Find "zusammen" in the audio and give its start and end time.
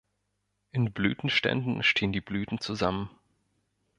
2.59-3.11